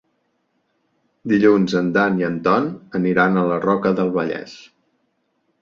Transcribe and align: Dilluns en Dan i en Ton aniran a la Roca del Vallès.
Dilluns 1.33 1.75
en 1.81 1.91
Dan 1.99 2.17
i 2.23 2.27
en 2.29 2.39
Ton 2.49 2.71
aniran 3.01 3.37
a 3.43 3.47
la 3.53 3.61
Roca 3.69 3.93
del 4.01 4.11
Vallès. 4.17 4.57